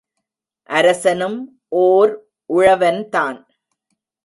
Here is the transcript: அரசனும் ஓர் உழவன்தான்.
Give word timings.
அரசனும் 0.69 1.37
ஓர் 1.81 2.13
உழவன்தான். 2.49 3.39